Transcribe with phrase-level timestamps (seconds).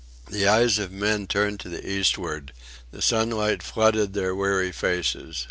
[0.31, 2.53] The eyes of men turned to the eastward.
[2.89, 5.37] The sunlight flooded their weary faces.